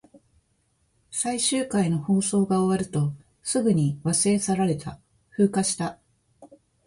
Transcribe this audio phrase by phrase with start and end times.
[1.11, 3.13] 最終回の放送が終わると、
[3.43, 4.99] すぐに忘れ去られた。
[5.29, 5.99] 風化した。